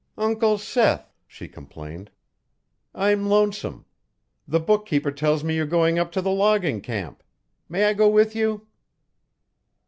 "Uncle 0.17 0.57
Seth," 0.57 1.13
she 1.27 1.47
complained, 1.47 2.09
"I'm 2.95 3.27
lonesome. 3.29 3.85
The 4.47 4.59
bookkeeper 4.59 5.11
tells 5.11 5.43
me 5.43 5.55
you're 5.55 5.67
going 5.67 5.99
up 5.99 6.11
to 6.13 6.23
the 6.23 6.31
logging 6.31 6.81
camp. 6.81 7.21
May 7.69 7.85
I 7.85 7.93
go 7.93 8.09
with 8.09 8.35
you?" 8.35 8.65